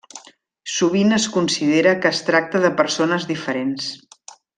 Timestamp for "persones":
2.81-3.29